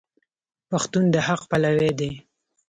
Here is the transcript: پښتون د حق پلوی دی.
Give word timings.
پښتون 0.69 1.03
د 1.13 1.15
حق 1.27 1.41
پلوی 1.49 1.91
دی. 1.99 2.11